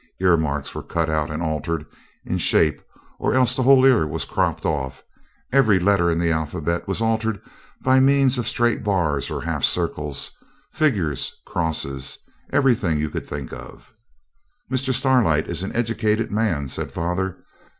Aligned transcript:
Ear 0.19 0.35
marks 0.37 0.73
were 0.73 0.81
cut 0.81 1.11
out 1.11 1.29
and 1.29 1.43
altered 1.43 1.85
in 2.25 2.39
shape, 2.39 2.81
or 3.19 3.35
else 3.35 3.55
the 3.55 3.61
whole 3.61 3.85
ear 3.85 4.07
was 4.07 4.25
cropped 4.25 4.65
off; 4.65 5.03
every 5.53 5.77
letter 5.77 6.09
in 6.09 6.17
the 6.17 6.31
alphabet 6.31 6.87
was 6.87 7.01
altered 7.03 7.39
by 7.83 7.99
means 7.99 8.39
of 8.39 8.47
straight 8.47 8.83
bars 8.83 9.29
or 9.29 9.43
half 9.43 9.63
circles, 9.63 10.31
figures, 10.71 11.39
crosses, 11.45 12.17
everything 12.51 12.97
you 12.97 13.11
could 13.11 13.27
think 13.27 13.53
of. 13.53 13.93
'Mr. 14.71 14.91
Starlight 14.91 15.45
is 15.47 15.61
an 15.61 15.71
edicated 15.77 16.31
man,' 16.31 16.67
said 16.67 16.91
father. 16.91 17.37